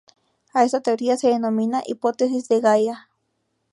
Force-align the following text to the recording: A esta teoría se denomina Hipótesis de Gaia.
A 0.55 0.63
esta 0.63 0.81
teoría 0.81 1.15
se 1.15 1.27
denomina 1.27 1.83
Hipótesis 1.85 2.47
de 2.49 2.59
Gaia. 2.59 3.07